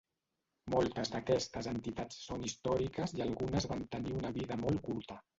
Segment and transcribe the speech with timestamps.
[0.75, 5.19] Moltes d'aquestes entitats són històriques i algunes van tenir una vida molt curta.